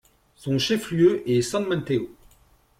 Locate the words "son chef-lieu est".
0.33-1.43